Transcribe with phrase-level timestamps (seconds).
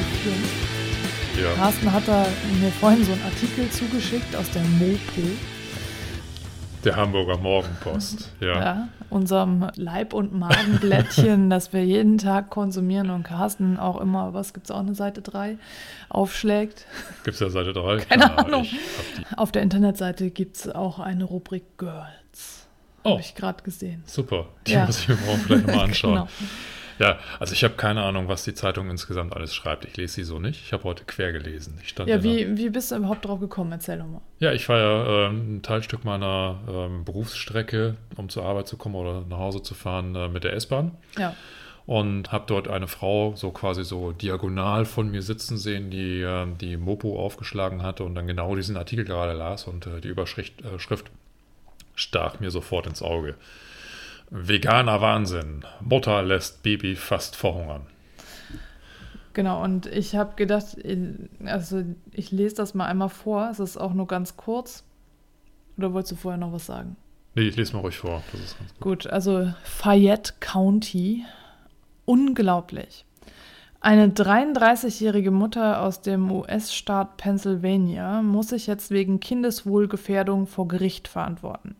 [0.00, 0.44] echauffieren.
[1.42, 1.52] Ja.
[1.54, 2.26] Carsten hat da
[2.60, 5.22] mir vorhin so einen Artikel zugeschickt aus der Mopo.
[6.84, 8.32] Der Hamburger Morgenpost.
[8.40, 8.54] Ja.
[8.64, 14.54] Ja, unserem Leib- und Magenblättchen, das wir jeden Tag konsumieren und Carsten auch immer, was
[14.54, 15.58] gibt es auch eine Seite 3,
[16.08, 16.86] aufschlägt.
[17.24, 17.96] Gibt es ja Seite 3?
[18.08, 18.62] Keine Ahnung.
[18.62, 19.36] Ich hab die.
[19.38, 22.66] Auf der Internetseite gibt es auch eine Rubrik Girls.
[23.04, 24.02] Oh, Habe ich gerade gesehen.
[24.06, 24.46] super.
[24.66, 24.86] Die Ja.
[24.86, 26.12] muss ich mir morgen vielleicht nochmal anschauen.
[26.14, 26.28] Genau.
[27.00, 29.86] Ja, also ich habe keine Ahnung, was die Zeitung insgesamt alles schreibt.
[29.86, 30.62] Ich lese sie so nicht.
[30.62, 31.78] Ich habe heute quer gelesen.
[31.82, 33.72] Ich stand Ja, wie, wie bist du überhaupt drauf gekommen?
[33.72, 34.20] Erzähl doch mal.
[34.38, 38.96] Ja, ich war ja ähm, ein Teilstück meiner ähm, Berufsstrecke, um zur Arbeit zu kommen
[38.96, 40.92] oder nach Hause zu fahren äh, mit der S-Bahn.
[41.16, 41.34] Ja,
[41.86, 46.46] Und habe dort eine Frau so quasi so diagonal von mir sitzen sehen, die äh,
[46.60, 50.52] die Mopo aufgeschlagen hatte und dann genau diesen Artikel gerade las und äh, die Überschrift
[50.60, 51.10] äh, Schrift
[51.94, 53.36] stach mir sofort ins Auge.
[54.30, 55.64] Veganer Wahnsinn.
[55.80, 57.86] Mutter lässt Baby fast verhungern.
[59.32, 59.62] genau.
[59.62, 60.76] Und ich habe gedacht,
[61.44, 63.48] also ich lese das mal einmal vor.
[63.50, 64.84] Es ist auch nur ganz kurz.
[65.76, 66.96] Oder wolltest du vorher noch was sagen?
[67.34, 68.22] Nee, ich lese mal ruhig vor.
[68.32, 68.80] Gut.
[68.80, 71.24] Gut, also Fayette County.
[72.04, 73.04] Unglaublich.
[73.80, 81.76] Eine 33-jährige Mutter aus dem US-Staat Pennsylvania muss sich jetzt wegen Kindeswohlgefährdung vor Gericht verantworten.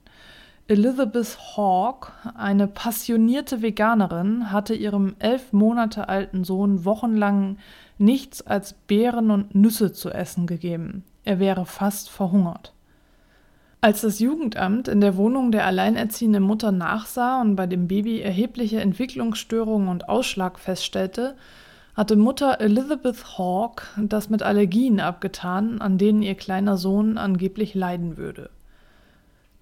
[0.71, 7.59] Elizabeth Hawke, eine passionierte Veganerin, hatte ihrem elf Monate alten Sohn wochenlang
[7.99, 11.03] nichts als Beeren und Nüsse zu essen gegeben.
[11.25, 12.73] Er wäre fast verhungert.
[13.81, 18.81] Als das Jugendamt in der Wohnung der alleinerziehenden Mutter nachsah und bei dem Baby erhebliche
[18.81, 21.35] Entwicklungsstörungen und Ausschlag feststellte,
[21.97, 28.17] hatte Mutter Elizabeth Hawke das mit Allergien abgetan, an denen ihr kleiner Sohn angeblich leiden
[28.17, 28.51] würde.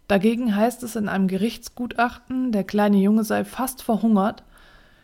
[0.09, 4.43] Dagegen heißt es in einem Gerichtsgutachten, der kleine Junge sei fast verhungert,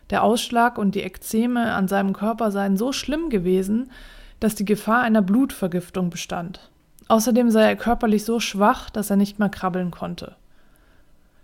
[0.09, 3.91] der Ausschlag und die Ekzeme an seinem Körper seien so schlimm gewesen,
[4.39, 6.69] dass die Gefahr einer Blutvergiftung bestand.
[7.07, 10.35] Außerdem sei er körperlich so schwach, dass er nicht mehr krabbeln konnte.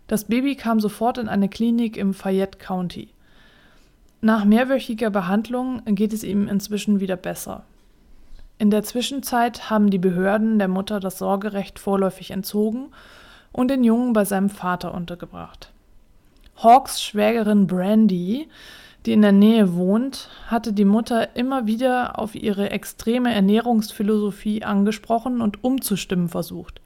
[0.08, 3.10] Das Baby kam sofort in eine Klinik im Fayette County.
[4.22, 7.64] Nach mehrwöchiger Behandlung geht es ihm inzwischen wieder besser.
[8.58, 12.90] In der Zwischenzeit haben die Behörden der Mutter das Sorgerecht vorläufig entzogen
[13.51, 15.72] und den Jungen bei seinem Vater untergebracht.
[16.57, 18.47] Hawks Schwägerin Brandy,
[19.06, 25.41] die in der Nähe wohnt, hatte die Mutter immer wieder auf ihre extreme Ernährungsphilosophie angesprochen
[25.41, 26.81] und umzustimmen versucht.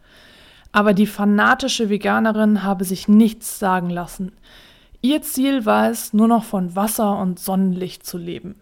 [0.72, 4.32] Aber die fanatische Veganerin habe sich nichts sagen lassen.
[5.02, 8.56] Ihr Ziel war es, nur noch von Wasser und Sonnenlicht zu leben.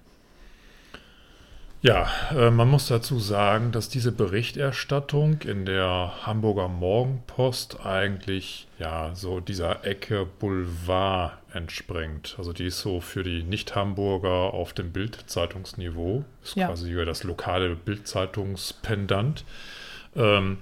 [1.83, 9.13] Ja, äh, man muss dazu sagen, dass diese Berichterstattung in der Hamburger Morgenpost eigentlich ja
[9.15, 12.35] so dieser Ecke Boulevard entspringt.
[12.37, 16.23] Also die ist so für die Nicht-Hamburger auf dem Bild-Zeitungsniveau.
[16.41, 16.67] Ist Ja.
[16.67, 19.43] quasi über das lokale Bild-Zeitungspendant.
[20.15, 20.59] Ähm,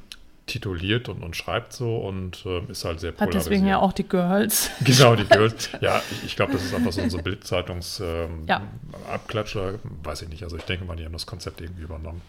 [0.52, 4.08] tituliert und, und schreibt so und ähm, ist halt sehr Hat deswegen ja auch die
[4.08, 4.70] Girls.
[4.84, 5.70] Genau, die Girls.
[5.82, 8.62] Ja, ich, ich glaube, das ist einfach so unsere Bildzeitungs ähm, Ja.
[9.12, 10.44] Abklatscher, weiß ich nicht.
[10.44, 12.22] Also ich denke mal, die haben das Konzept irgendwie übernommen.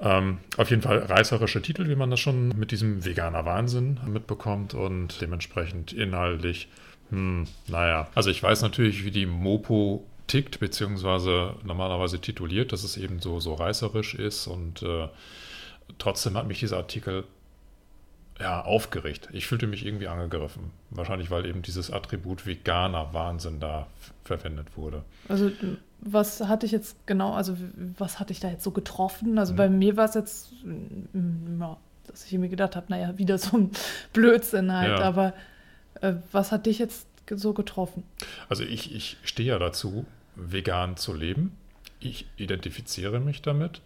[0.00, 4.74] Ähm, auf jeden Fall reißerische Titel, wie man das schon mit diesem veganer Wahnsinn mitbekommt
[4.74, 6.68] und dementsprechend inhaltlich,
[7.10, 8.08] hm, naja.
[8.14, 13.40] Also ich weiß natürlich, wie die Mopo tickt, beziehungsweise normalerweise tituliert, dass es eben so,
[13.40, 15.08] so reißerisch ist und äh,
[15.98, 17.24] trotzdem hat mich dieser Artikel
[18.40, 19.28] ja, aufgeregt.
[19.32, 20.70] Ich fühlte mich irgendwie angegriffen.
[20.90, 23.86] Wahrscheinlich, weil eben dieses Attribut veganer Wahnsinn da
[24.24, 25.04] verwendet wurde.
[25.28, 25.52] Also,
[26.00, 27.56] was hatte ich jetzt genau, also
[27.98, 29.38] was hatte ich da jetzt so getroffen?
[29.38, 29.56] Also Mhm.
[29.56, 31.76] bei mir war es jetzt, mm, ja,
[32.08, 33.70] dass ich mir gedacht habe, naja, wieder so ein
[34.12, 35.04] Blödsinn halt, Ja.
[35.04, 35.34] aber
[36.00, 38.02] äh, was hat dich jetzt so getroffen?
[38.48, 40.04] Also ich, ich stehe ja dazu,
[40.34, 41.56] vegan zu leben.
[42.00, 43.80] Ich identifiziere mich damit.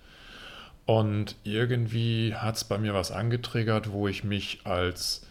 [0.86, 5.22] Und irgendwie hat es bei mir was angetriggert, wo ich mich als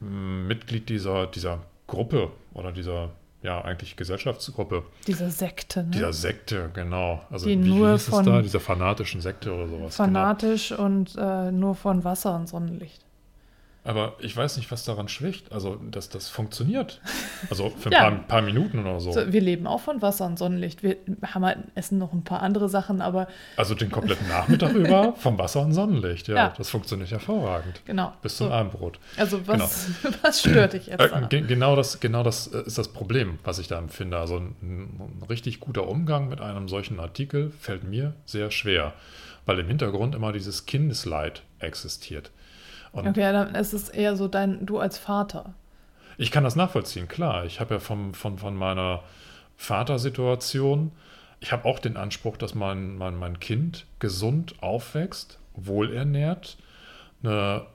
[0.00, 3.10] mm, Mitglied dieser, dieser Gruppe oder dieser,
[3.42, 5.90] ja, eigentlich Gesellschaftsgruppe, Diese Sekte, ne?
[5.90, 7.22] dieser Sekte, genau.
[7.30, 8.42] Also Die wie nur hieß es von- da?
[8.42, 9.96] Dieser fanatischen Sekte oder sowas.
[9.96, 10.06] Genau.
[10.08, 13.04] Fanatisch und äh, nur von Wasser und Sonnenlicht.
[13.84, 15.50] Aber ich weiß nicht, was daran schwächt.
[15.50, 17.00] Also, dass das funktioniert.
[17.50, 17.98] Also für ein Ja.
[18.10, 19.10] paar, paar Minuten oder so.
[19.10, 20.84] So, wir leben auch von Wasser und Sonnenlicht.
[20.84, 23.26] Wir haben halt, essen noch ein paar andere Sachen, aber
[23.56, 26.28] Also den kompletten Nachmittag über vom Wasser und Sonnenlicht.
[26.28, 26.54] Ja, Ja.
[26.56, 27.82] das funktioniert hervorragend.
[27.84, 28.12] genau.
[28.22, 28.52] Bis zum so.
[28.52, 29.00] Abendbrot.
[29.16, 29.88] Also was,
[30.22, 33.58] was stört dich jetzt Äh, ge genau das, genau das äh, ist das Problem, was
[33.58, 34.16] ich da empfinde.
[34.16, 38.92] Also ein, ein richtig guter Umgang mit einem solchen Artikel fällt mir sehr schwer,
[39.44, 42.30] weil im Hintergrund immer dieses Kindesleid existiert.
[42.92, 45.54] Und Okay, dann ist es eher so dein, du als Vater.
[46.18, 47.44] ich kann das nachvollziehen, klar.
[47.46, 49.02] Ich habe ja vom, von, von meiner
[49.56, 50.92] Vatersituation,
[51.40, 56.56] ich habe auch den Anspruch, dass mein, mein, mein Kind gesund aufwächst, wohlernährt,
[57.22, 57.66] eine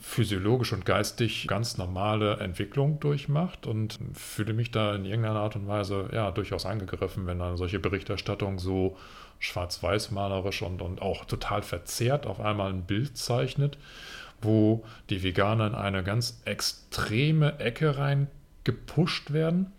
[0.00, 5.68] physiologisch und geistig ganz normale Entwicklung durchmacht und fühle mich da in irgendeiner Art und
[5.68, 8.96] Weise ja durchaus angegriffen, wenn eine solche Berichterstattung so
[9.38, 13.76] schwarz-weiß malerisch und, und auch total verzerrt auf einmal ein Bild zeichnet,
[14.42, 18.28] wo die Veganer in eine ganz extreme Ecke rein
[18.64, 19.72] gepusht werden,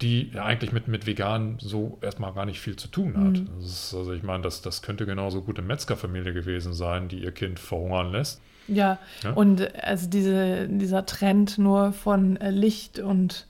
[0.00, 3.40] die ja eigentlich mit, mit Vegan so erstmal gar nicht viel zu tun hat.
[3.40, 3.48] Mhm.
[3.60, 7.32] Ist, also ich meine, das, das könnte genauso gut eine Metzgerfamilie gewesen sein, die ihr
[7.32, 8.40] Kind verhungern lässt.
[8.68, 9.32] Ja, Ja.
[9.32, 13.46] und also diese, dieser Trend nur von äh, Licht und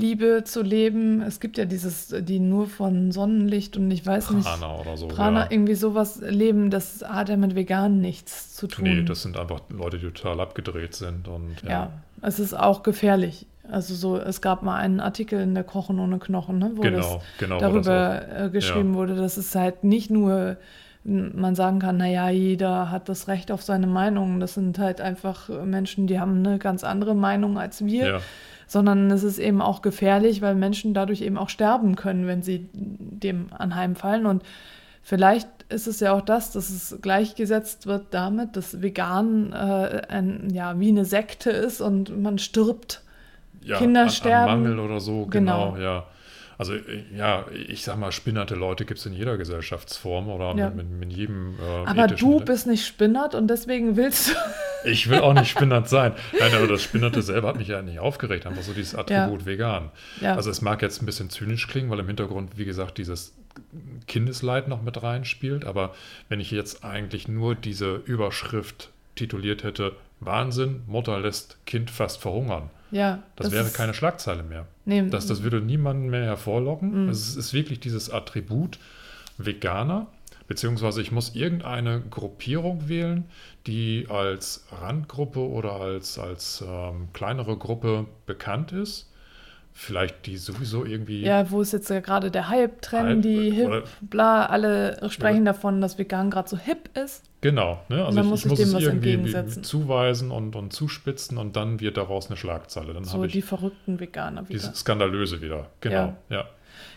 [0.00, 1.22] Liebe zu leben.
[1.22, 5.08] Es gibt ja dieses, die nur von Sonnenlicht und ich weiß nicht, Prana oder so.
[5.08, 5.46] Prana, ja.
[5.50, 8.84] irgendwie sowas leben, das hat ja mit vegan nichts zu tun.
[8.84, 11.28] Nee, das sind einfach Leute, die total abgedreht sind.
[11.28, 11.70] Und, ja.
[11.70, 11.92] ja.
[12.22, 13.46] es ist auch gefährlich.
[13.70, 16.92] Also so, es gab mal einen Artikel in der Kochen ohne Knochen, ne, wo das
[16.92, 17.58] genau, genau.
[17.60, 17.72] das auch.
[17.72, 20.56] darüber äh, geschrieben wurde, dass es halt nicht nur
[21.04, 24.38] man sagen kann, naja, jeder hat das Recht auf seine Meinung.
[24.40, 28.20] Das sind halt einfach Menschen, die haben eine ganz andere Meinung als wir, Ja,
[28.66, 32.68] sondern es ist eben auch gefährlich, weil Menschen dadurch eben auch sterben können, wenn sie
[32.72, 34.26] dem anheimfallen.
[34.26, 34.42] Und
[35.02, 40.50] vielleicht ist es ja auch das, dass es gleichgesetzt wird damit, dass vegan äh, ein,
[40.52, 43.02] ja, wie eine Sekte ist und man stirbt.
[43.62, 44.62] ja, Kinder an, an sterben.
[44.62, 45.82] Mangel oder so, genau, Genau.
[45.82, 46.04] ja.
[46.60, 50.68] Also äh, ja, ich sag mal, spinnerte Leute gibt es in jeder Gesellschaftsform oder Ja.
[50.68, 54.34] mit, mit, jedem äh, Aber du bist nicht Spinnert und deswegen willst du.
[54.84, 56.14] Ich will auch nicht spinnert sein.
[56.38, 59.90] Nein, aber das Spinnerte selber hat mich ja nicht aufgeregt, einfach so dieses Attribut vegan.
[60.22, 60.36] Ja.
[60.36, 63.34] Also es mag jetzt ein bisschen zynisch klingen, weil im Hintergrund, wie gesagt, dieses
[64.06, 65.94] Kindesleid noch mit reinspielt, aber
[66.30, 72.70] wenn ich jetzt eigentlich nur diese Überschrift tituliert hätte, Wahnsinn, Mutter lässt Kind fast verhungern.
[72.90, 74.66] Ja, Das, wäre ist- keine Schlagzeile mehr.
[74.84, 77.04] Nee, Das, das würde niemanden mehr hervorlocken.
[77.04, 77.08] Mhm.
[77.10, 78.78] Es ist wirklich dieses Attribut
[79.38, 80.06] Veganer,
[80.48, 83.24] beziehungsweise ich muss irgendeine Gruppierung wählen,
[83.66, 89.09] die als Randgruppe oder als, als ähm, kleinere Gruppe bekannt ist.
[89.72, 91.22] Vielleicht die sowieso irgendwie.
[91.22, 95.44] ja, wo ist jetzt ja gerade der Hype, Hype, Trendy, Hip, oder- bla, alle sprechen
[95.44, 97.24] davon, dass vegan gerade so hip ist.
[97.40, 98.04] Genau, ne?
[98.04, 101.96] also ich, muss ich muss dem es irgendwie zuweisen und, und zuspitzen und dann wird
[101.96, 102.92] daraus eine Schlagzeile.
[102.92, 104.58] Dann So die verrückten Veganer wieder.
[104.58, 105.70] dieses Skandalöse wieder.
[105.80, 106.44] Genau, ja.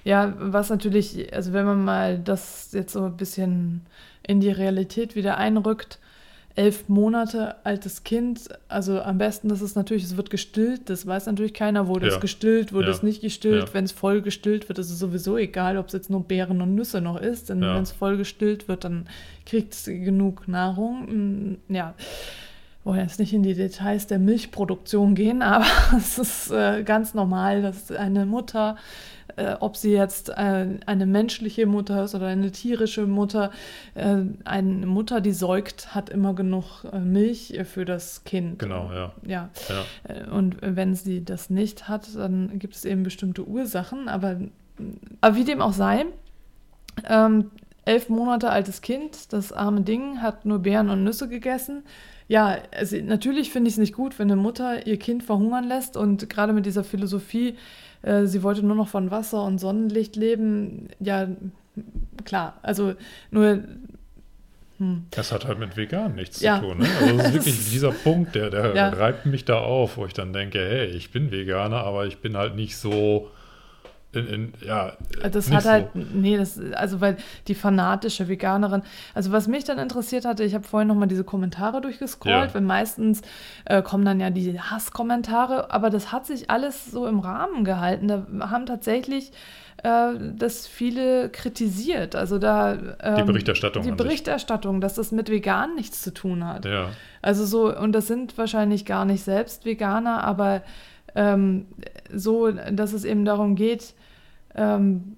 [0.04, 3.86] Ja, was natürlich, also wenn man mal das jetzt so ein bisschen
[4.28, 6.00] in die Realität wieder einrückt,
[6.56, 11.26] elf Monate altes Kind, also am besten, das ist natürlich, es wird gestillt, das weiß
[11.26, 12.14] natürlich keiner, wurde Ja.
[12.14, 12.94] es gestillt, wurde Ja.
[12.94, 13.74] es nicht gestillt, Ja.
[13.74, 16.76] wenn es voll gestillt wird, ist es sowieso egal, ob es jetzt nur Beeren und
[16.76, 19.08] Nüsse noch ist, denn wenn es voll gestillt wird, dann
[19.48, 21.06] kriegt es genug Nahrung.
[21.70, 21.96] Mm, Ja,
[22.84, 25.66] wollen jetzt nicht in die Details der Milchproduktion gehen, aber
[25.96, 28.78] es ist äh, ganz normal, dass eine Mutter,
[29.36, 33.52] äh, ob sie jetzt äh, eine menschliche Mutter ist oder eine tierische Mutter,
[33.96, 38.60] äh, eine Mutter, die säugt, hat immer genug äh, Milch für das Kind.
[38.60, 39.12] Genau, ja.
[39.26, 40.16] Ja, ja.
[40.16, 44.38] äh, und wenn sie das nicht hat, dann gibt es eben bestimmte Ursachen, aber,
[45.22, 46.06] aber wie dem auch sei,
[47.10, 47.50] ähm,
[47.86, 51.84] elf Monate altes Kind, das arme Ding, hat nur Beeren und Nüsse gegessen.
[52.28, 55.98] Ja, also natürlich finde ich es nicht gut, wenn eine Mutter ihr Kind verhungern lässt
[55.98, 57.56] und gerade mit dieser Philosophie,
[58.02, 60.88] äh, sie wollte nur noch von Wasser und Sonnenlicht leben.
[61.00, 61.28] Ja,
[62.26, 62.94] klar, also
[63.32, 63.64] nur.
[64.80, 65.06] Hm.
[65.12, 66.60] Das hat halt mit vegan nichts Ja.
[66.60, 66.80] zu tun.
[66.80, 66.88] Ne?
[67.00, 68.90] Also das ist wirklich dieser Punkt, der, der Ja.
[68.90, 72.36] reibt mich da auf, wo ich dann denke, hey, ich bin Veganer, aber ich bin
[72.36, 73.30] halt nicht so
[74.14, 74.94] in, in ja,
[75.32, 76.00] Das nicht hat halt, so.
[76.14, 77.18] nee, das, also weil
[77.48, 78.82] die fanatische Veganerin,
[79.14, 82.54] also was mich dann interessiert hatte, ich habe vorhin nochmal diese Kommentare durchgescrollt, Ja.
[82.54, 83.22] weil meistens
[83.66, 88.08] äh, kommen dann ja die Hasskommentare, aber das hat sich alles so im Rahmen gehalten.
[88.08, 89.32] Da haben tatsächlich
[89.84, 92.16] äh, das viele kritisiert.
[92.16, 93.92] Also da ähm, Die Berichterstattung Die.
[93.92, 96.66] Berichterstattung, dass das mit vegan nichts zu tun hat.
[96.66, 96.90] Ja,
[97.22, 100.62] Also so, und das sind wahrscheinlich gar nicht selbst Veganer, aber
[101.16, 101.66] ähm,
[102.14, 103.94] so, dass es eben darum geht,
[104.56, 105.18] ähm,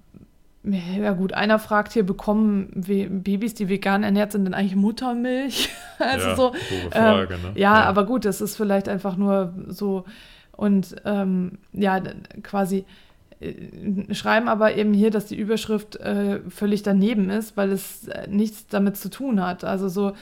[0.64, 5.70] ja gut, einer fragt hier, bekommen Babys, die vegan ernährt sind, denn eigentlich Muttermilch?
[6.00, 6.54] also ja, so.
[6.92, 7.48] Frage, ähm, ne?
[7.54, 10.06] ja, ja, aber gut, das ist vielleicht einfach nur so
[10.52, 12.02] und ähm, ja,
[12.42, 12.86] quasi
[13.40, 18.28] äh, schreiben aber eben hier, dass die Überschrift äh, völlig daneben ist, weil es äh,
[18.28, 19.64] nichts damit zu tun hat.
[19.64, 20.14] Also so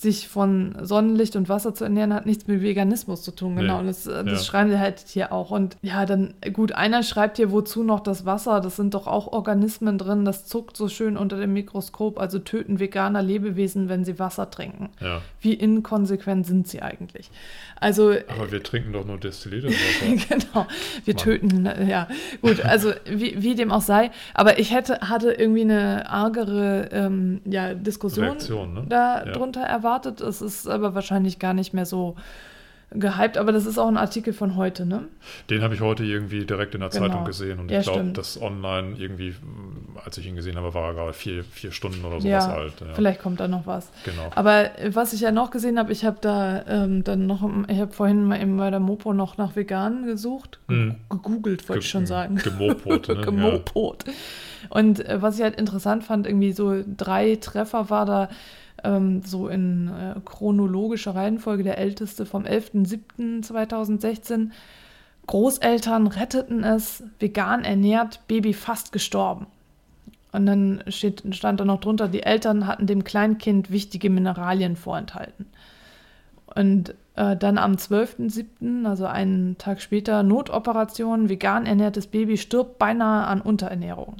[0.00, 3.74] sich von Sonnenlicht und Wasser zu ernähren, hat nichts mit Veganismus zu tun, genau.
[3.74, 3.80] Nee.
[3.80, 4.38] Und das, das ja.
[4.38, 5.50] schreiben sie halt hier auch.
[5.50, 8.62] Und ja, dann, gut, einer schreibt hier, wozu noch das Wasser?
[8.62, 12.80] Das sind doch auch Organismen drin, das zuckt so schön unter dem Mikroskop, also töten
[12.80, 14.88] veganer Lebewesen, wenn sie Wasser trinken.
[15.00, 15.20] Ja.
[15.42, 17.30] Wie inkonsequent sind sie eigentlich?
[17.78, 18.14] Also.
[18.28, 20.26] Aber wir trinken doch nur destilliertes Wasser.
[20.28, 20.66] genau.
[21.04, 21.22] Wir Mann.
[21.22, 22.08] töten, ja.
[22.40, 24.10] Gut, also wie, wie dem auch sei.
[24.32, 28.86] Aber ich hätte, hatte irgendwie eine argere ähm, ja, Diskussion Reaktion, ne?
[28.88, 29.66] darunter ja.
[29.66, 29.89] erwartet.
[29.96, 32.16] Es ist aber wahrscheinlich gar nicht mehr so
[32.92, 35.04] gehypt, aber das ist auch ein Artikel von heute, ne?
[35.48, 37.06] Den habe ich heute irgendwie direkt in der genau.
[37.06, 39.34] Zeitung gesehen und ja, ich glaube, dass online irgendwie,
[40.04, 42.72] als ich ihn gesehen habe, war er gerade vier, vier Stunden oder sowas ja, alt.
[42.80, 42.94] Ja.
[42.94, 43.90] Vielleicht kommt da noch was.
[44.04, 44.30] Genau.
[44.34, 47.92] Aber was ich ja noch gesehen habe, ich habe da ähm, dann noch, ich habe
[47.92, 50.96] vorhin mal eben bei der Mopo noch nach Veganen gesucht, hm.
[51.08, 52.36] gegoogelt, wollte Ge ich schon sagen.
[52.36, 53.20] Gemopot, ne?
[53.20, 54.04] Gemopot.
[54.68, 58.28] Und äh, was ich halt interessant fand, irgendwie so drei Treffer war da
[58.84, 64.50] ähm, so in äh, chronologischer Reihenfolge der älteste vom 11.07.2016.
[65.26, 69.46] Großeltern retteten es, vegan ernährt, Baby fast gestorben.
[70.32, 75.46] Und dann steht, stand da noch drunter, die Eltern hatten dem Kleinkind wichtige Mineralien vorenthalten.
[76.54, 83.26] Und äh, dann am 12.07., also einen Tag später, Notoperation, vegan ernährtes Baby stirbt beinahe
[83.26, 84.16] an Unterernährung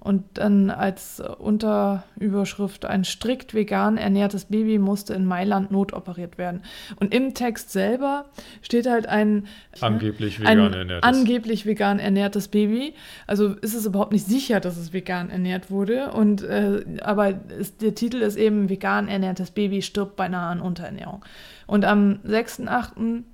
[0.00, 6.62] und dann als Unterüberschrift ein strikt vegan ernährtes Baby musste in Mailand notoperiert werden.
[7.00, 8.26] Und im Text selber
[8.62, 9.48] steht halt ein
[9.80, 12.94] angeblich vegan ein ernährtes angeblich vegan ernährtes Baby.
[13.26, 16.12] Also ist es überhaupt nicht sicher, dass es vegan ernährt wurde.
[16.12, 21.24] Und äh, aber ist, der Titel ist eben vegan ernährtes Baby stirbt beinahe an Unterernährung.
[21.66, 23.24] Und am 6.8.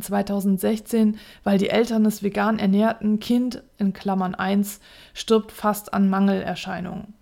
[0.00, 4.80] 2016, weil die Eltern des vegan ernährten Kind in Klammern 1
[5.12, 7.14] stirbt fast an Mangelerscheinungen.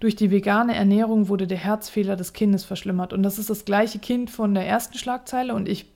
[0.00, 3.12] Durch die vegane Ernährung wurde der Herzfehler des Kindes verschlimmert.
[3.12, 5.54] Und das ist das gleiche Kind von der ersten Schlagzeile.
[5.54, 5.86] Und ich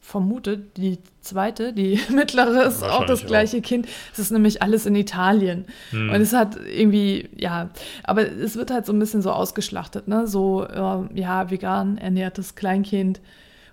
[0.00, 3.62] vermute, die zweite, die mittlere, ist auch das gleiche auch.
[3.62, 3.88] Kind.
[4.12, 5.66] Es ist nämlich alles in Italien.
[5.90, 6.10] Hm.
[6.10, 7.68] Und es hat irgendwie, ja,
[8.04, 10.26] aber es wird halt so ein bisschen so ausgeschlachtet, ne?
[10.26, 13.20] So, äh, ja, vegan ernährtes Kleinkind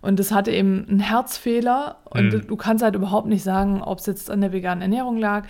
[0.01, 2.47] und es hatte eben einen Herzfehler und mhm.
[2.47, 5.47] du kannst halt überhaupt nicht sagen, ob es jetzt an der veganen Ernährung lag.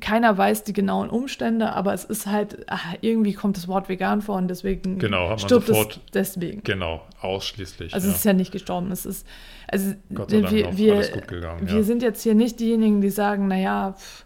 [0.00, 4.22] Keiner weiß die genauen Umstände, aber es ist halt, ach, irgendwie kommt das Wort vegan
[4.22, 6.62] vor und deswegen genau, stirbt sofort, es deswegen.
[6.62, 7.94] Genau, ausschließlich.
[7.94, 8.12] Also ja.
[8.12, 8.90] es ist ja nicht gestorben.
[8.92, 9.26] Es ist,
[9.66, 11.82] also wir, wir, gegangen, wir ja.
[11.82, 14.24] sind jetzt hier nicht diejenigen, die sagen, naja, pff,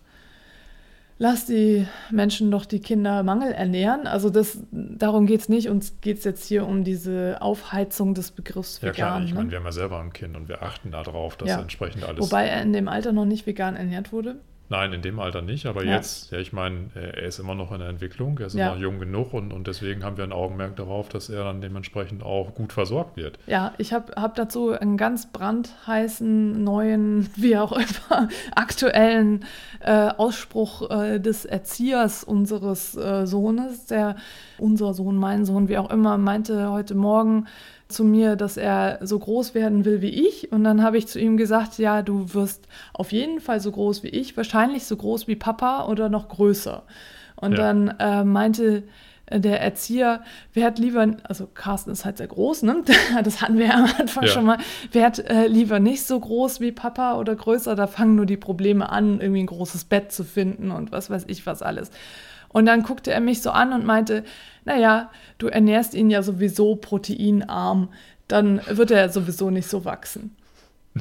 [1.23, 4.09] lass die Menschen doch die Kinder Mangel ernähren.
[4.09, 5.69] Also das, darum geht es nicht.
[5.69, 8.97] Uns geht es jetzt hier um diese Aufheizung des Begriffs ja, vegan.
[8.99, 9.37] Ja klar, ich ne?
[9.37, 11.61] meine, wir haben ja selber ein Kind und wir achten darauf, dass ja.
[11.61, 12.27] entsprechend alles...
[12.27, 14.41] Wobei er in dem Alter noch nicht vegan ernährt wurde.
[14.73, 15.97] Nein, in dem Alter nicht, aber ja.
[15.97, 18.73] jetzt, ja, ich meine, er ist immer noch in der Entwicklung, er ist ja.
[18.73, 22.23] immer jung genug und, und deswegen haben wir ein Augenmerk darauf, dass er dann dementsprechend
[22.23, 23.39] auch gut versorgt wird.
[23.47, 29.45] Ja, ich habe hab dazu einen ganz brandheißen, neuen, wie auch immer, aktuellen
[29.81, 34.17] äh, Ausspruch äh, des Erziehers unseres äh, Sohnes, der
[34.57, 37.47] unser Sohn, mein Sohn, wie auch immer, meinte heute Morgen,
[37.93, 40.51] zu mir, dass er so groß werden will wie ich.
[40.53, 44.03] Und dann habe ich zu ihm gesagt, ja, du wirst auf jeden Fall so groß
[44.03, 46.83] wie ich, wahrscheinlich so groß wie Papa oder noch größer.
[47.37, 47.59] Und ja.
[47.59, 48.85] dann äh, meinte
[49.31, 50.23] der Erzieher,
[50.53, 52.83] wer hat lieber, also Carsten ist halt sehr groß, ne?
[53.25, 54.31] Das hatten wir ja am Anfang ja.
[54.31, 54.59] schon mal,
[54.91, 58.37] wer hat äh, lieber nicht so groß wie Papa oder größer, da fangen nur die
[58.37, 61.91] Probleme an, irgendwie ein großes Bett zu finden und was weiß ich was alles.
[62.53, 64.25] Und dann guckte er mich so an und meinte,
[64.65, 67.89] naja, du ernährst ihn ja sowieso proteinarm,
[68.29, 70.37] dann wird er sowieso nicht so wachsen.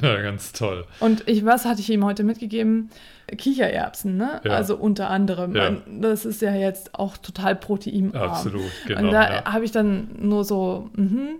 [0.00, 0.86] Ja, ganz toll.
[1.00, 2.90] Und ich, was hatte ich ihm heute mitgegeben?
[3.36, 4.40] Kichererbsen, ne?
[4.44, 4.52] Ja.
[4.52, 5.54] Also unter anderem.
[5.54, 5.76] Ja.
[6.00, 8.30] Das ist ja jetzt auch total proteinarm.
[8.30, 9.00] Absolut, genau.
[9.00, 9.44] Und da ja.
[9.44, 11.34] habe ich dann nur so mh,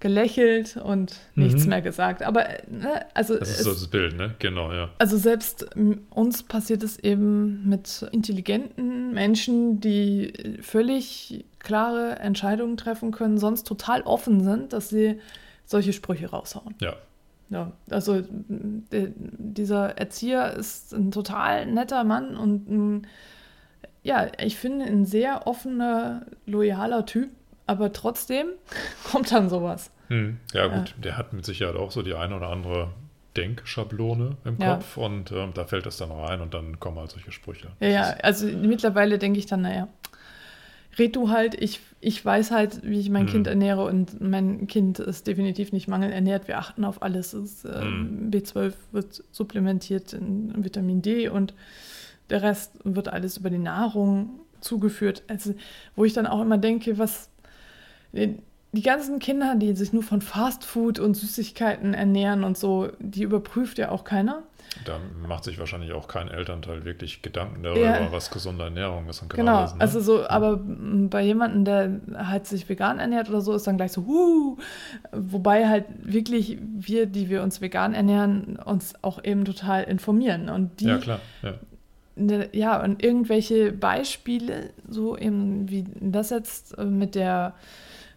[0.00, 1.44] gelächelt und mhm.
[1.44, 2.22] nichts mehr gesagt.
[2.22, 3.36] Aber, ne, also.
[3.38, 4.34] Das ist so das Bild, ne?
[4.38, 4.90] Genau, ja.
[4.98, 5.66] Also selbst
[6.10, 10.32] uns passiert es eben mit intelligenten Menschen, die
[10.62, 15.18] völlig klare Entscheidungen treffen können, sonst total offen sind, dass sie
[15.64, 16.76] solche Sprüche raushauen.
[16.80, 16.94] Ja.
[17.48, 23.06] Ja, also dieser Erzieher ist ein total netter Mann und ein,
[24.02, 27.30] ja, ich finde ein sehr offener, loyaler Typ,
[27.66, 28.48] aber trotzdem
[29.10, 29.90] kommt dann sowas.
[30.08, 30.94] Hm, ja, gut, ja.
[31.02, 32.90] der hat mit Sicherheit auch so die eine oder andere
[33.36, 34.74] Denkschablone im Ja.
[34.74, 37.68] Kopf und ähm, da fällt es dann rein und dann kommen halt solche Sprüche.
[37.80, 39.88] Ja, ja, also mittlerweile denke ich dann, naja,
[40.98, 43.30] red du halt, ich, ich weiß halt, wie ich mein Mhm.
[43.30, 46.48] Kind ernähre und mein Kind ist definitiv nicht mangelernährt.
[46.48, 47.32] Wir achten auf alles.
[47.32, 48.30] Es, äh, Mhm.
[48.30, 51.54] B12 wird supplementiert in Vitamin D und
[52.30, 55.22] der Rest wird alles über die Nahrung zugeführt.
[55.28, 55.54] Also,
[55.94, 57.28] wo ich dann auch immer denke, was
[58.12, 63.78] die ganzen Kinder, die sich nur von Fastfood und Süßigkeiten ernähren und so, die überprüft
[63.78, 64.42] ja auch keiner.
[64.84, 68.12] Da macht sich wahrscheinlich auch kein Elternteil wirklich Gedanken darüber, Ja.
[68.12, 69.80] was gesunde Ernährung ist und Genau, lesen, ne?
[69.82, 73.92] also so, aber bei jemandem, der halt sich vegan ernährt oder so, ist dann gleich
[73.92, 74.58] so, huh,
[75.12, 80.80] wobei halt wirklich wir, die wir uns vegan ernähren, uns auch eben total informieren und
[80.80, 81.20] die, Ja, klar.
[81.42, 81.54] Ja.
[82.16, 87.54] ne, ja, und irgendwelche Beispiele, so eben wie das jetzt äh, mit der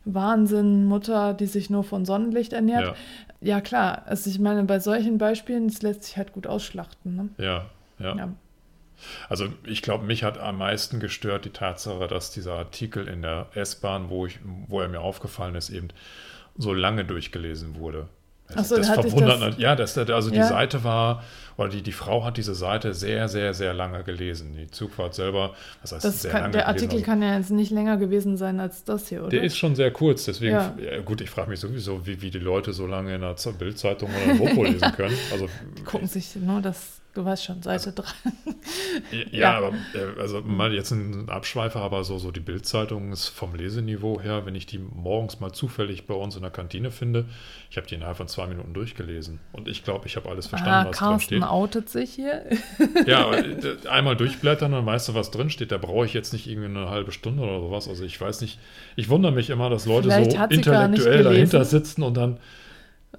[0.05, 2.95] Wahnsinn-Mutter, die sich nur von Sonnenlicht ernährt.
[3.41, 3.61] Ja.
[3.61, 7.15] Klar, also ich meine, bei solchen Beispielen, das lässt sich halt gut ausschlachten.
[7.15, 7.29] Ne?
[7.37, 7.65] Ja,
[7.99, 8.15] ja.
[8.15, 8.33] Ja.
[9.29, 13.47] Also ich glaube, mich hat am meisten gestört die Tatsache, dass dieser Artikel in der
[13.53, 15.89] S-Bahn, wo, ich, wo er mir aufgefallen ist, eben
[16.57, 18.09] so lange durchgelesen wurde.
[18.55, 20.47] Ach so, das verwundert, das- ja, das, also die Ja.
[20.47, 21.23] Seite war,
[21.57, 24.53] oder die, die Frau hat diese Seite sehr, sehr, sehr lange gelesen.
[24.57, 27.37] Die Zugfahrt selber, was heißt Das sehr kann, lange der gelesen, Artikel also- kann ja
[27.37, 29.29] jetzt nicht länger gewesen sein als das hier, oder?
[29.29, 30.73] Der ist schon sehr kurz, deswegen, Ja.
[30.79, 30.99] ja.
[31.01, 34.33] gut, ich frage mich sowieso, wie, wie die Leute so lange in der Bildzeitung oder
[34.35, 35.15] Mopo lesen können.
[35.31, 35.47] Also,
[35.85, 38.03] gucken sich nur das, du weißt schon, Seite 3.
[39.31, 39.57] ja, Ja.
[39.57, 44.21] aber äh, also mal jetzt ein Abschweifer, aber so, so die Bildzeitung ist vom Leseniveau
[44.21, 47.25] her, wenn ich die morgens mal zufällig bei uns in der Kantine finde,
[47.69, 50.87] ich habe die innerhalb von zwei Minuten durchgelesen und ich glaube, ich habe alles verstanden,
[50.87, 51.43] Ah, was drin Carsten steht.
[51.43, 52.45] outet sich hier.
[53.05, 55.71] Ja, aber äh, einmal durchblättern, dann weißt du, was drin steht.
[55.71, 57.87] Da brauche ich jetzt nicht irgendwie eine halbe Stunde oder sowas.
[57.87, 58.59] Also ich weiß nicht,
[58.95, 62.37] ich wundere mich immer, dass Leute Vielleicht so intellektuell dahinter sitzen und dann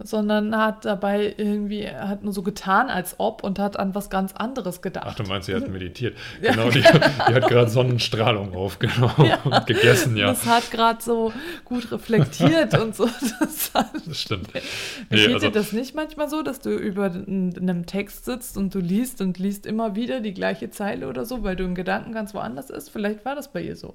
[0.02, 4.32] sondern hat dabei irgendwie, hat nur so getan, als ob und hat an was ganz
[4.32, 5.06] anderes gedacht.
[5.08, 6.16] Ach, du meinst, sie hat meditiert.
[6.40, 10.28] Genau, die, die hat gerade Sonnenstrahlung aufgenommen und gegessen, ja.
[10.28, 11.32] Das hat gerade so
[11.64, 13.08] gut reflektiert und so.
[13.40, 14.52] Das Das stimmt.
[14.52, 14.62] Geht
[15.10, 18.80] Nee, dir also, das nicht manchmal so, dass du über einem Text sitzt und du
[18.80, 22.34] liest und liest immer wieder die gleiche Zeile oder so, weil du im Gedanken ganz
[22.34, 22.90] woanders ist?
[22.90, 23.94] Vielleicht war das bei ihr so.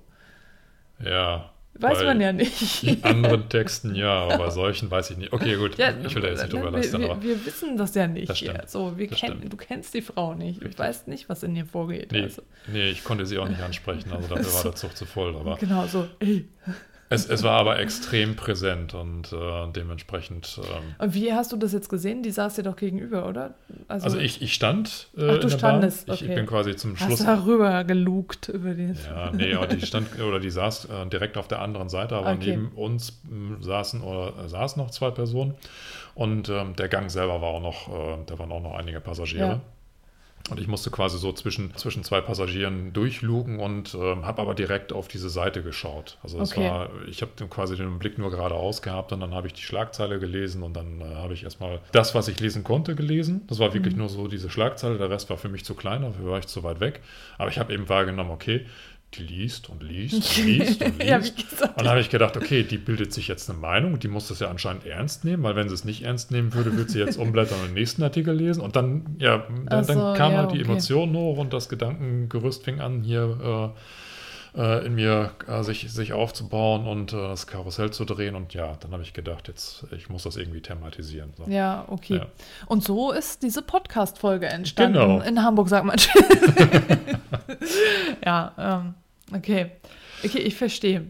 [1.03, 1.49] ja.
[1.77, 3.03] Weiß bei man ja nicht.
[3.03, 5.33] anderen Texten ja, aber bei solchen weiß ich nicht.
[5.33, 7.75] Okay, gut, Ja, ich will da jetzt nicht drüber wir, lästern, wir, aber wir wissen
[7.77, 8.29] das ja nicht.
[8.29, 8.51] Das hier.
[8.51, 8.69] stimmt.
[8.69, 9.53] So, wir kennen, stimmt.
[9.53, 10.61] du kennst die Frau nicht.
[10.61, 10.75] Richtig.
[10.77, 12.11] Du weißt nicht, was in ihr vorgeht.
[12.13, 15.05] nee, Also, nee, ich konnte sie auch nicht ansprechen, also dafür war der Zug zu
[15.05, 15.35] voll.
[15.35, 16.07] Aber genau so.
[16.19, 16.47] Ey.
[17.09, 20.59] Es, es war aber extrem präsent und äh, dementsprechend.
[20.63, 22.23] Ähm, Und wie hast du das jetzt gesehen?
[22.23, 23.53] Die saß dir doch gegenüber, oder?
[23.87, 26.15] Also ich, ich stand äh, Ach, du standest, Bahn.
[26.15, 26.31] Ich, okay.
[26.31, 27.19] ich bin quasi zum hast Schluss.
[27.19, 28.97] du darüber gelugt über den.
[29.07, 32.31] Ja, nee, aber die stand oder die saß äh, direkt auf der anderen Seite, aber
[32.31, 32.51] Okay.
[32.51, 35.53] neben uns m, saßen oder äh, saßen noch zwei Personen
[36.15, 39.45] und ähm, der Gang selber war auch noch, äh, da waren auch noch einige Passagiere.
[39.47, 39.61] Ja.
[40.51, 44.93] Und ich musste quasi so zwischen, zwischen zwei Passagieren durchlugen und ähm, habe aber direkt
[44.93, 46.19] auf diese Seite geschaut.
[46.21, 46.69] Also das Okay.
[46.69, 50.19] war, ich habe quasi den Blick nur geradeaus gehabt und dann habe ich die Schlagzeile
[50.19, 53.41] gelesen und dann äh, habe ich erstmal das, was ich lesen konnte, gelesen.
[53.47, 54.01] Das war wirklich Mhm.
[54.01, 56.61] nur so diese Schlagzeile, der Rest war für mich zu klein, dafür war ich zu
[56.63, 57.01] weit weg.
[57.39, 58.67] Aber ich habe eben wahrgenommen, okay,
[59.17, 61.07] die liest und liest und liest und liest.
[61.07, 61.17] ja.
[61.67, 64.39] Und dann habe ich gedacht, okay, die bildet sich jetzt eine Meinung, die muss das
[64.39, 67.17] ja anscheinend ernst nehmen, weil wenn sie es nicht ernst nehmen würde, würde sie jetzt
[67.17, 68.61] umblättern und den nächsten Artikel lesen.
[68.61, 70.71] Und dann, ja, dann, so, dann kam ja, halt die okay.
[70.71, 73.79] Emotion hoch und das Gedankengerüst fing an, hier äh,
[74.57, 78.35] äh, in mir äh, sich, sich aufzubauen und äh, das Karussell zu drehen.
[78.35, 81.33] Und ja, dann habe ich gedacht, jetzt, ich muss das irgendwie thematisieren.
[81.37, 81.49] So.
[81.49, 82.17] Ja, okay.
[82.17, 82.27] Ja.
[82.67, 84.99] Und so ist diese Podcast-Folge entstanden.
[84.99, 85.19] Genau.
[85.21, 85.97] In Hamburg, sagt man.
[88.25, 88.93] ja, ähm,
[89.35, 89.71] okay.
[90.23, 91.09] Okay, ich verstehe.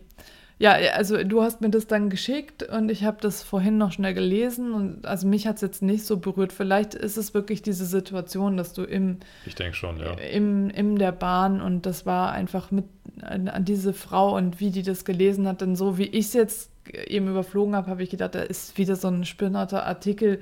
[0.58, 4.14] Ja, also du hast mir das dann geschickt und ich habe das vorhin noch schnell
[4.14, 6.54] gelesen und also mich hat es jetzt nicht so berührt.
[6.54, 10.14] Vielleicht ist es wirklich diese Situation, dass du im, Ich denke schon, ja.
[10.14, 12.86] im, in der Bahn und das war einfach mit
[13.22, 16.34] an, an diese Frau und wie die das gelesen hat, denn so wie ich es
[16.34, 20.40] jetzt eben überflogen habe, habe ich gedacht, da ist wieder so ein spinnerter Artikel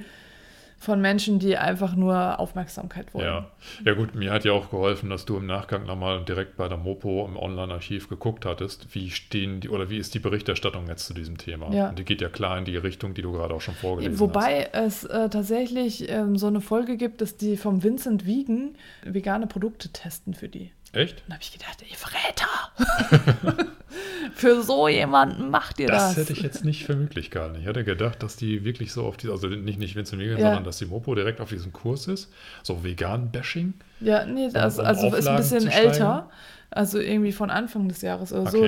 [0.83, 3.25] von Menschen, die einfach nur Aufmerksamkeit wollen.
[3.25, 3.51] Ja.
[3.85, 6.77] ja, gut, mir hat ja auch geholfen, dass du im Nachgang nochmal direkt bei der
[6.77, 11.13] Mopo im Online-Archiv geguckt hattest, wie stehen die oder wie ist die Berichterstattung jetzt zu
[11.13, 11.73] diesem Thema.
[11.73, 11.89] Ja.
[11.89, 14.19] Und die geht ja klar in die Richtung, die du gerade auch schon vorgelesen hast.
[14.19, 19.47] Wobei es äh, tatsächlich ähm, so eine Folge gibt, dass die vom Vincent Wiegen vegane
[19.47, 20.71] Produkte testen für die.
[20.93, 21.23] Echt?
[21.27, 23.67] Dann habe ich gedacht, ihr Verräter!
[24.35, 26.17] für so jemanden macht ihr Das, das.
[26.17, 27.57] hätte ich jetzt nicht für möglich gehalten.
[27.59, 30.47] Ich hätte gedacht, dass die wirklich so auf die, also nicht, nicht Vincent Wiegand, Ja.
[30.47, 32.31] sondern dass die Mopo direkt auf diesem Kurs ist.
[32.63, 33.73] So Vegan-Bashing.
[33.99, 36.29] Ja, nee, das, um also ist ein bisschen älter.
[36.75, 38.51] Also irgendwie von Anfang des Jahres oder Okay.
[38.51, 38.67] so.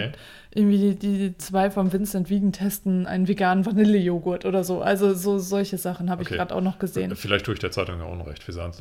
[0.54, 4.82] Irgendwie die, die zwei vom Vincent Wiegen testen einen veganen Vanillejoghurt oder so.
[4.82, 6.38] Also so solche Sachen habe ich Okay.
[6.38, 7.16] gerade auch noch gesehen.
[7.16, 8.48] Vielleicht tue ich der Zeitung ja Unrecht.
[8.48, 8.52] Wie?
[8.54, 8.76] Vielleicht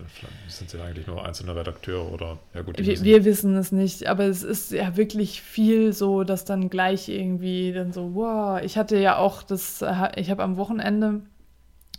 [0.49, 4.25] sind sie eigentlich nur einzelne Redakteure oder ja gut, Wir, wir wissen es nicht, aber
[4.25, 8.99] es ist ja wirklich viel so, dass dann gleich irgendwie dann so, wow, ich hatte
[8.99, 9.83] ja auch das,
[10.17, 11.23] ich habe am Wochenende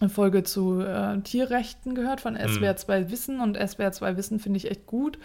[0.09, 4.69] Folge zu äh, Tierrechten gehört von SWR 2 Wissen und SWR 2 Wissen finde ich
[4.69, 5.17] echt gut.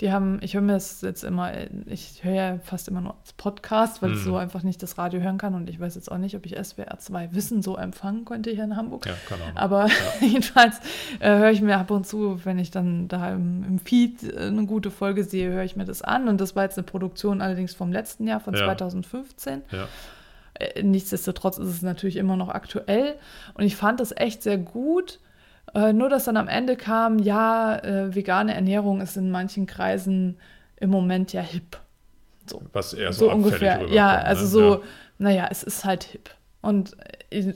[0.00, 1.52] Die haben, ich höre mir das jetzt immer,
[1.86, 4.24] ich höre ja fast immer nur als Podcast, weil ich Mhm.
[4.24, 6.56] so einfach nicht das Radio hören kann und ich weiß jetzt auch nicht, ob ich
[6.62, 9.06] SWR 2 Wissen so empfangen könnte hier in Hamburg.
[9.06, 9.56] ja, keine Ahnung.
[9.56, 9.86] Aber
[10.20, 10.80] jedenfalls
[11.20, 14.38] äh, höre ich mir ab und zu, wenn ich dann da im, im Feed äh,
[14.48, 16.28] eine gute Folge sehe, höre ich mir das an.
[16.28, 18.64] Und das war jetzt eine Produktion allerdings vom letzten Jahr, von Ja.
[18.64, 19.62] 2015.
[19.70, 19.86] ja.
[20.58, 23.14] Äh, nichtsdestotrotz ist es natürlich immer noch aktuell.
[23.54, 25.20] Und ich fand das echt sehr gut.
[25.74, 30.38] Äh, nur, dass dann am Ende kam, ja, äh, vegane Ernährung ist in manchen Kreisen
[30.78, 31.78] im Moment ja hip.
[32.48, 33.86] So Was eher so, so ungefähr.
[33.90, 34.24] Ja, ne?
[34.24, 34.80] also so, Ja.
[35.18, 36.30] naja, es ist halt hip.
[36.62, 36.96] Und
[37.30, 37.52] äh,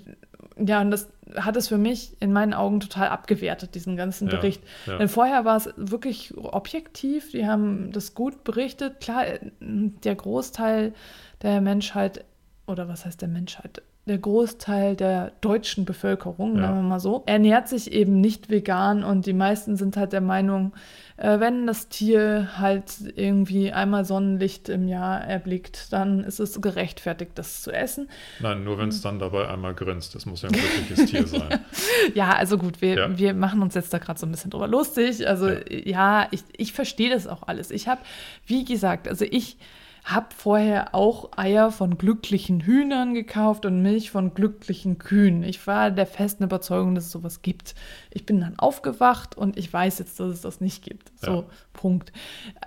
[0.59, 4.37] ja, und das hat es für mich in meinen Augen total abgewertet, diesen ganzen Ja,
[4.37, 4.63] Bericht.
[4.87, 4.99] ja.
[4.99, 9.01] Denn vorher war es wirklich objektiv, die haben das gut berichtet.
[9.01, 10.93] Klar, äh, der Großteil
[11.43, 12.25] der Menschheit,
[12.71, 13.83] oder was heißt der Menschheit?
[14.07, 16.63] Der Großteil der deutschen Bevölkerung, Ja.
[16.63, 20.23] sagen wir mal so, ernährt sich eben nicht vegan und die meisten sind halt der
[20.23, 20.73] Meinung,
[21.19, 27.33] äh, wenn das Tier halt irgendwie einmal Sonnenlicht im Jahr erblickt, dann ist es gerechtfertigt,
[27.35, 28.09] das zu essen.
[28.41, 30.15] Nein, nur wenn es dann dabei einmal grinst.
[30.15, 31.61] Das muss ja ein glückliches Tier sein.
[32.15, 33.19] Ja, also gut, wir, Ja.
[33.19, 35.29] wir machen uns jetzt da gerade so ein bisschen drüber lustig.
[35.29, 35.61] Also Ja.
[35.69, 37.71] ja, ich, ich verstehe das auch alles.
[37.71, 38.01] Ich habe,
[38.47, 39.59] wie gesagt, also ich
[40.11, 45.43] habe vorher auch Eier von glücklichen Hühnern gekauft und Milch von glücklichen Kühen.
[45.43, 47.75] Ich war der festen Überzeugung, dass es sowas gibt.
[48.11, 51.13] Ich bin dann aufgewacht und ich weiß jetzt, dass es das nicht gibt.
[51.21, 51.45] So, Ja.
[51.73, 52.13] Punkt.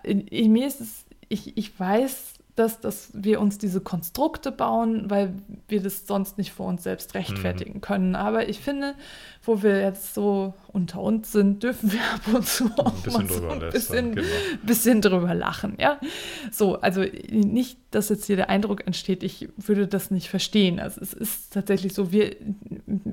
[0.04, 5.34] Ich, mir ist es, ich, ich weiß, dass, dass wir uns diese Konstrukte bauen, weil
[5.68, 8.16] wir das sonst nicht vor uns selbst rechtfertigen können.
[8.16, 8.94] Aber ich finde,
[9.44, 13.28] wo wir jetzt so unter uns sind, dürfen wir ab und zu auch bisschen mal
[13.28, 14.28] so drüber ein lästern, bisschen, genau.
[14.64, 15.78] bisschen drüber lachen.
[15.80, 16.00] Ja?
[16.52, 20.80] So, also nicht, dass jetzt hier der Eindruck entsteht, ich würde das nicht verstehen.
[20.80, 22.36] Also es ist tatsächlich so, wir,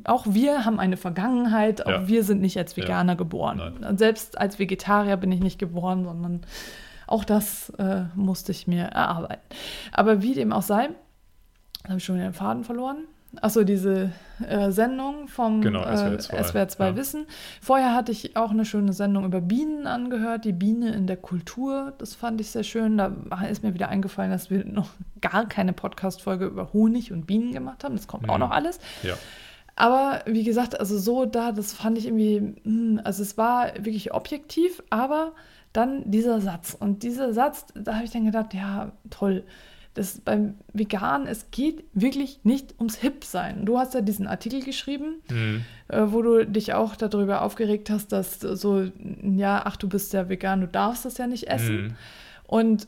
[0.04, 2.08] auch wir haben eine Vergangenheit, auch Ja.
[2.08, 2.82] wir sind nicht als Ja.
[2.82, 3.78] Veganer geboren.
[3.80, 3.96] Nein.
[3.96, 6.42] Selbst als Vegetarier bin ich nicht geboren, sondern
[7.10, 9.42] auch das äh, musste ich mir erarbeiten.
[9.92, 10.90] Aber wie dem auch sei,
[11.86, 13.04] habe ich schon wieder den Faden verloren.
[13.40, 14.10] Achso, diese
[14.48, 16.96] äh, Sendung vom Genau, äh, SWR 2, SWR 2 ja.
[16.96, 17.26] Wissen.
[17.60, 21.92] Vorher hatte ich auch eine schöne Sendung über Bienen angehört, die Biene in der Kultur.
[21.98, 22.98] Das fand ich sehr schön.
[22.98, 23.12] Da
[23.48, 24.88] ist mir wieder eingefallen, dass wir noch
[25.20, 27.94] gar keine Podcast-Folge über Honig und Bienen gemacht haben.
[27.94, 28.40] Das kommt auch Mhm.
[28.40, 28.80] noch alles.
[29.04, 29.14] Ja.
[29.76, 34.12] Aber wie gesagt, also so da, das fand ich irgendwie, hm, also es war wirklich
[34.12, 35.32] objektiv, aber
[35.72, 36.76] dann dieser Satz.
[36.78, 39.44] Und dieser Satz, da habe ich dann gedacht, ja, toll.
[39.94, 43.66] Das beim Vegan, es geht wirklich nicht ums Hip-Sein.
[43.66, 45.64] Du hast ja diesen Artikel geschrieben, Mhm.
[45.88, 48.88] äh, wo du dich auch darüber aufgeregt hast, dass so,
[49.22, 51.82] ja, ach, du bist ja vegan, du darfst das ja nicht essen.
[51.82, 51.94] Mhm.
[52.46, 52.86] Und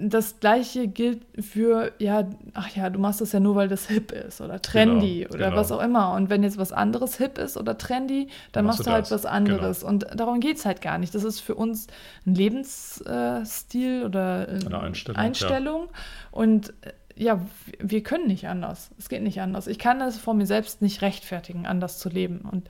[0.00, 4.12] das gleiche gilt für, ja, ach ja, du machst das ja nur, weil das hip
[4.12, 5.56] ist oder trendy Genau, oder genau.
[5.56, 6.12] was auch immer.
[6.14, 9.10] Und wenn jetzt was anderes hip ist oder trendy, dann Machst machst du halt das,
[9.10, 9.82] was anderes.
[9.82, 11.14] Und darum geht es halt gar nicht.
[11.14, 11.88] Das ist für uns
[12.26, 15.88] ein Lebensstil oder äh, Eine Einstellung, Einstellung.
[16.30, 17.40] Und äh, ja,
[17.80, 18.90] wir können nicht anders.
[18.98, 19.66] Es geht nicht anders.
[19.66, 22.40] Ich kann es vor mir selbst nicht rechtfertigen, anders zu leben.
[22.50, 22.68] Und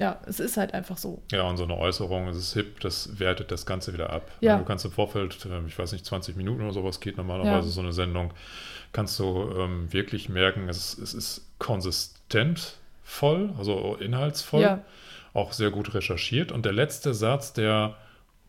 [0.00, 1.22] ja, es ist halt einfach so.
[1.30, 4.28] Ja, und so eine Äußerung, es ist hip, das wertet das Ganze wieder ab.
[4.40, 4.56] Ja.
[4.58, 7.72] Du kannst im Vorfeld, ähm, ich weiß nicht, 20 Minuten oder sowas geht normalerweise Ja.
[7.72, 8.32] so eine Sendung,
[8.92, 14.80] kannst du ähm, wirklich merken, es, es ist konsistent voll, also inhaltsvoll, Ja.
[15.34, 16.50] auch sehr gut recherchiert.
[16.52, 17.96] Und der letzte Satz, der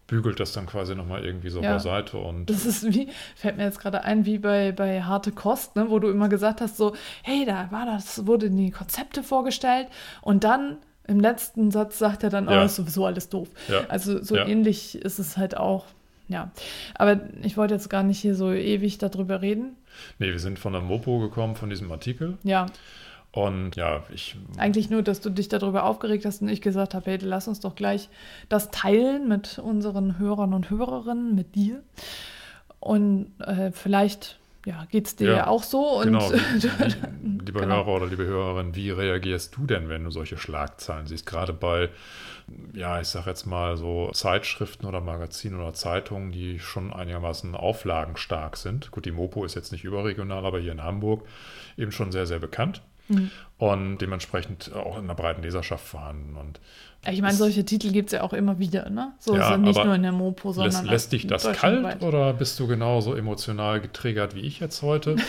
[0.08, 1.74] bügelt das dann quasi nochmal irgendwie so Ja.
[1.74, 5.76] beiseite und Das ist wie, fällt mir jetzt gerade ein, wie bei, bei Harte Kost,
[5.76, 9.88] ne, wo du immer gesagt hast, so, hey, da war das, wurden die Konzepte vorgestellt
[10.22, 12.64] und dann im letzten Satz sagt er dann, oh, Ja.
[12.66, 13.50] ist sowieso alles doof.
[13.68, 13.82] Ja.
[13.90, 14.48] Also so Ja.
[14.48, 15.86] ähnlich ist es halt auch.
[16.28, 16.52] Ja,
[16.96, 19.76] aber ich wollte jetzt gar nicht hier so ewig darüber reden.
[20.20, 22.38] nee, wir sind von der Mopo gekommen, von diesem Artikel.
[22.44, 22.68] Ja,
[23.34, 27.10] Und ja, ich eigentlich nur, dass du dich darüber aufgeregt hast und ich gesagt habe,
[27.12, 28.08] hey, lass uns doch gleich
[28.50, 31.82] das teilen mit unseren Hörern und Hörerinnen, mit dir.
[32.80, 36.00] Und äh, vielleicht ja, geht es dir Ja, auch so.
[36.00, 37.78] Und Genau, wie, wie, liebe Genau.
[37.78, 41.26] Hörer oder liebe Hörerin, wie reagierst du denn, wenn du solche Schlagzeilen siehst?
[41.26, 41.90] Gerade bei,
[42.74, 48.58] ja, ich sag jetzt mal so Zeitschriften oder Magazinen oder Zeitungen, die schon einigermaßen auflagenstark
[48.58, 48.92] sind.
[48.92, 51.26] Gut, die Mopo ist jetzt nicht überregional, aber hier in Hamburg
[51.78, 52.82] eben schon sehr, sehr bekannt.
[53.08, 53.32] Mhm.
[53.62, 56.36] Und dementsprechend auch in einer breiten Leserschaft vorhanden.
[56.36, 56.60] Und
[57.08, 59.12] Ich meine, solche Titel gibt es ja auch immer wieder, ne?
[59.20, 62.02] So Ja, ist ja nicht nur in der Mopo, sondern lässt, lässt dich das kalt
[62.02, 65.16] oder bist du genauso emotional getriggert wie ich jetzt heute?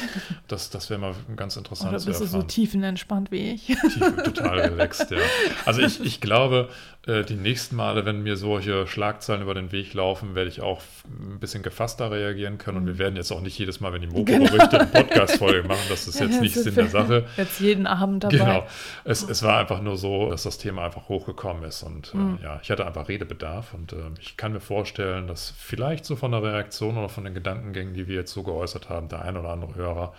[0.48, 2.48] Das, das wäre mal ganz interessant Oder zu bist du so erfahren.
[2.48, 3.66] tiefenentspannt wie ich?
[3.66, 5.18] Tief, total relaxed, ja.
[5.64, 6.68] Also ich, ich glaube,
[7.06, 10.82] äh, die nächsten Male, wenn mir solche Schlagzeilen über den Weg laufen, werde ich auch
[11.06, 12.78] ein bisschen gefasster reagieren können.
[12.78, 16.06] Und wir werden jetzt auch nicht jedes Mal, wenn die Mopo-Berichte eine Podcast-Folge machen, das
[16.06, 17.24] ist jetzt nicht Das Sinn der Sache.
[17.38, 18.36] Jetzt jeden Abend dabei.
[18.36, 18.66] Genau.
[19.04, 21.82] Es, es war einfach nur so, dass das Thema einfach hochgekommen ist.
[21.82, 23.74] Und äh, ja, ich hatte einfach Redebedarf.
[23.74, 27.34] Und äh, ich kann mir vorstellen, dass vielleicht so von der Reaktion oder von den
[27.34, 30.12] Gedankengängen, die wir jetzt so geäußert haben, der ein oder andere Hörer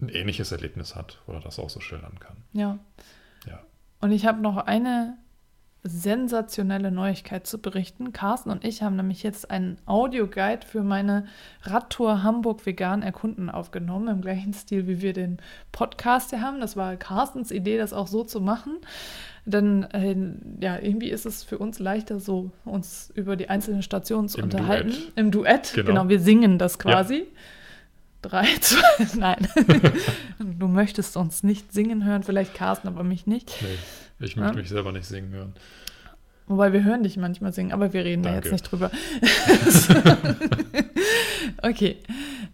[0.00, 2.36] ein ähnliches Erlebnis hat oder das auch so schildern kann.
[2.52, 2.78] Ja.
[3.46, 3.60] Ja.
[4.00, 5.16] Und ich habe noch eine
[5.82, 8.12] sensationelle Neuigkeit zu berichten.
[8.12, 11.26] Carsten und ich haben nämlich jetzt einen Audioguide für meine
[11.62, 15.38] Radtour Hamburg vegan erkunden aufgenommen, im gleichen Stil, wie wir den
[15.72, 16.60] Podcast hier haben.
[16.60, 18.76] Das war Carstens Idee, das auch so zu machen.
[19.46, 20.14] Denn äh,
[20.62, 24.44] ja, irgendwie ist es für uns leichter, so uns über die einzelnen Stationen zu Im
[24.44, 24.90] unterhalten.
[24.90, 25.12] Duett.
[25.16, 25.86] Im Duett, Genau.
[25.86, 26.08] genau.
[26.10, 27.26] Wir singen das quasi.
[28.22, 29.48] Drei, zwei, nein.
[30.38, 33.50] du möchtest uns nicht singen hören, vielleicht Carsten, aber mich nicht.
[33.62, 33.68] Nee,
[34.20, 34.60] ich möchte Ja.
[34.60, 35.54] mich selber nicht singen hören.
[36.46, 38.48] Wobei wir hören dich manchmal singen, aber wir reden da Danke.
[38.48, 38.90] jetzt nicht drüber.
[41.62, 41.98] okay.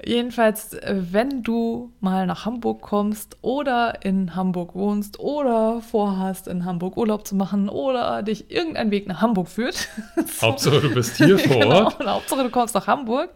[0.05, 6.99] Jedenfalls, wenn du mal nach Hamburg kommst oder in Hamburg wohnst oder vorhast, in Hamburg
[6.99, 9.89] Urlaub zu machen oder dich irgendein Weg nach Hamburg führt,
[10.43, 11.99] Hauptsache, du bist hier vor genau, Ort.
[11.99, 13.31] und Hauptsache du kommst nach Hamburg,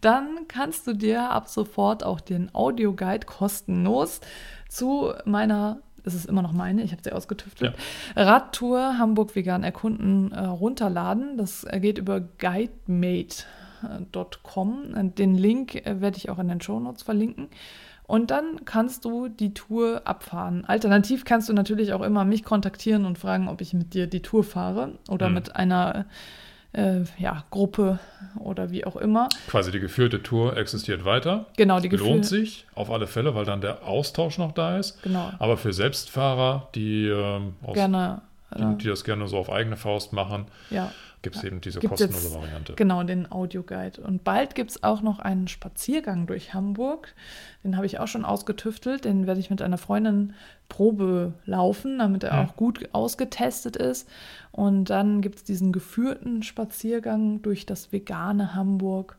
[0.00, 4.20] dann kannst du dir ab sofort auch den Audioguide kostenlos
[4.68, 7.74] zu meiner, es ist immer noch meine, ich habe sie ausgetüftelt,
[8.14, 11.36] Radtour Hamburg vegan erkunden äh, runterladen.
[11.36, 15.14] Das äh, geht über guidemate.com.
[15.16, 17.48] Den Link äh, werde ich auch in den Shownotes verlinken.
[18.04, 20.64] Und dann kannst du die Tour abfahren.
[20.64, 24.22] Alternativ kannst du natürlich auch immer mich kontaktieren und fragen, ob ich mit dir die
[24.22, 25.34] Tour fahre oder Mhm.
[25.34, 26.06] mit einer
[26.72, 27.98] äh, ja, Gruppe
[28.38, 29.28] oder wie auch immer.
[29.48, 31.46] Quasi die geführte Tour existiert weiter.
[31.56, 32.10] Genau, die Gefühle.
[32.10, 35.02] Lohnt sich auf alle Fälle, weil dann der Austausch noch da ist.
[35.02, 35.30] Genau.
[35.38, 38.20] Aber für Selbstfahrer, die, ähm, aus, Gerne.
[38.50, 40.90] äh, die, die das gerne so auf eigene Faust machen, ja.
[41.26, 42.74] Gibt es eben diese Gibt's kostenlose jetzt- Variante.
[42.74, 44.00] Genau, den Audioguide.
[44.00, 47.14] Und bald gibt es auch noch einen Spaziergang durch Hamburg.
[47.64, 49.04] Den habe ich auch schon ausgetüftelt.
[49.04, 50.34] Den werde ich mit einer Freundin
[50.68, 52.48] Probe laufen, damit er Hm.
[52.48, 54.08] auch gut ausgetestet ist.
[54.52, 59.16] Und dann gibt es diesen geführten Spaziergang durch das vegane Hamburg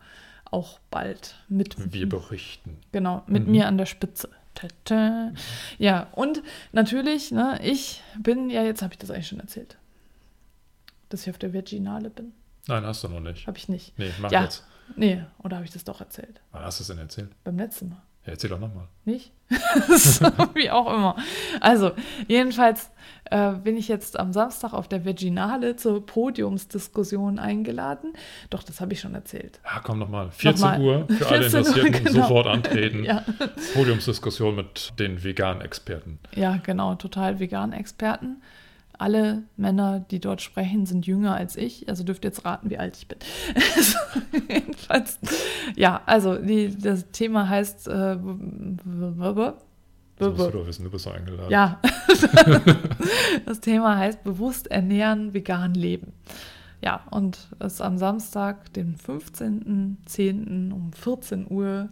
[0.50, 1.76] auch bald mit.
[1.94, 2.78] Wir berichten.
[2.92, 3.52] Genau, mit Mhm.
[3.52, 4.30] mir an der Spitze.
[4.56, 5.34] Tata.
[5.78, 6.42] Ja, und
[6.72, 9.78] natürlich, ne, ich bin ja, jetzt habe ich das eigentlich schon erzählt,
[11.10, 12.34] dass ich auf der Virginale bin.
[12.68, 13.48] Nein, hast du noch nicht.
[13.48, 13.98] Habe ich nicht.
[13.98, 14.44] Nee, mach Ja.
[14.44, 14.66] jetzt.
[14.96, 16.42] Nee, oder habe ich das doch erzählt?
[16.52, 17.30] Wann hast du es denn erzählt?
[17.44, 18.02] Beim letzten Mal.
[18.26, 18.88] Ja, erzähl doch nochmal.
[19.06, 19.32] Nicht?
[20.54, 21.16] Wie auch immer.
[21.62, 21.92] Also,
[22.28, 22.90] jedenfalls
[23.26, 28.14] äh, bin ich jetzt am Samstag auf der Virginale zur Podiumsdiskussion eingeladen.
[28.50, 29.60] Doch, das habe ich schon erzählt.
[29.64, 30.32] Ja, komm nochmal.
[30.32, 30.82] 14 Nochmal.
[30.82, 32.22] Uhr für alle 14 Uhr, Interessierten genau.
[32.28, 33.04] sofort antreten.
[33.08, 33.24] Ja.
[33.74, 36.20] Podiumsdiskussion mit den veganen Experten.
[36.36, 38.42] Ja, genau, total vegan Experten.
[39.00, 41.88] Alle Männer, die dort sprechen, sind jünger als ich.
[41.90, 43.20] Also dürft ihr jetzt raten, wie alt ich bin.
[44.50, 45.20] Jedenfalls,
[45.76, 47.88] ja, also die, das Thema heißt.
[47.88, 48.18] Äh,
[50.18, 51.52] Das musst du doch wissen, du bist doch eingeladen.
[51.52, 51.80] ja,
[53.46, 56.14] das Thema heißt bewusst ernähren, vegan leben.
[56.84, 60.72] Ja, und es ist am Samstag, den 15.10.
[60.72, 61.90] um 14 Uhr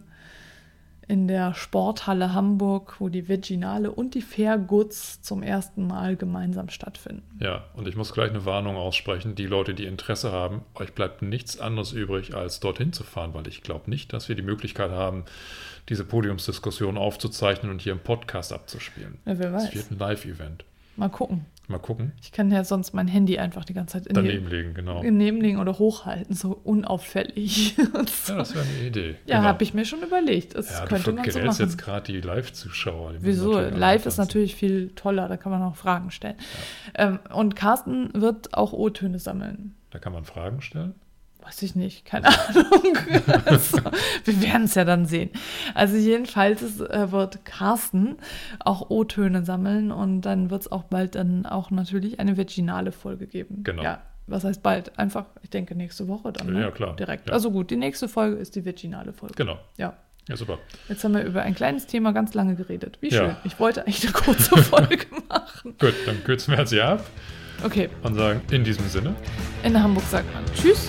[1.08, 6.68] in der Sporthalle Hamburg, wo die Virginale und die Fair Goods zum ersten Mal gemeinsam
[6.68, 7.22] stattfinden.
[7.40, 9.34] Ja, und ich muss gleich eine Warnung aussprechen.
[9.36, 13.46] Die Leute, die Interesse haben, euch bleibt nichts anderes übrig, als dorthin zu fahren, weil
[13.46, 15.24] ich glaube nicht, dass wir die Möglichkeit haben,
[15.88, 19.18] diese Podiumsdiskussion aufzuzeichnen und hier im Podcast abzuspielen.
[19.26, 19.74] Ja, wer Es weiß.
[19.74, 20.64] wird ein Live-Event.
[20.96, 21.44] Mal gucken.
[21.68, 22.12] Mal gucken.
[22.22, 25.02] Ich kann ja sonst mein Handy einfach die ganze Zeit in Daneben legen, genau.
[25.02, 27.74] die, nebenlegen oder hochhalten, so unauffällig.
[28.26, 28.32] So.
[28.32, 29.16] Ja, das wäre eine Idee.
[29.26, 29.48] Ja, genau.
[29.48, 30.54] habe ich mir schon überlegt.
[30.54, 31.56] Das Ja, könnte du man so machen.
[31.60, 33.14] jetzt gerade die Live-Zuschauer.
[33.20, 33.58] Wieso?
[33.58, 36.36] Live ist natürlich viel toller, da kann man auch Fragen stellen.
[36.94, 39.74] Ähm, und Carsten wird auch O-Töne sammeln.
[39.90, 40.94] Da kann man Fragen stellen.
[41.46, 42.96] Weiß ich nicht, keine Ahnung.
[43.44, 43.78] also,
[44.24, 45.30] wir werden es ja dann sehen.
[45.74, 48.16] Also jedenfalls ist, äh, wird Carsten
[48.58, 53.28] auch O-Töne sammeln und dann wird es auch bald dann auch natürlich eine virginale Folge
[53.28, 53.62] geben.
[53.62, 53.84] Genau.
[53.84, 54.98] Ja, was heißt bald?
[54.98, 56.52] Einfach, ich denke nächste Woche dann.
[56.52, 56.62] Ne?
[56.62, 56.96] Ja, klar.
[56.96, 57.28] Direkt.
[57.28, 57.34] Ja.
[57.34, 59.34] Also gut, die nächste Folge ist die virginale Folge.
[59.36, 59.56] Genau.
[59.76, 59.96] Ja.
[60.28, 60.58] Ja, super.
[60.88, 62.98] Jetzt haben wir über ein kleines Thema ganz lange geredet.
[63.00, 63.18] Wie Ja.
[63.24, 63.36] schön.
[63.44, 65.76] Ich wollte eigentlich eine kurze Folge machen.
[65.78, 67.06] Gut, dann kürzen wir jetzt hier ab
[67.64, 69.14] Okay, und sagen in diesem Sinne
[69.62, 70.88] in Hamburg sagt man Tschüss